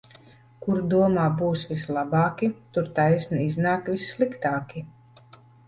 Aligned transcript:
Kur 0.65 0.79
domā 0.93 1.25
būs 1.41 1.65
vislabāki, 1.73 2.51
tur 2.79 2.89
taisni 2.97 3.45
iznāk 3.51 3.95
vissliktāki. 3.95 4.87